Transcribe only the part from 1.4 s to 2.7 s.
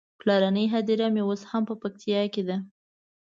هم په پکتيکا کې ده.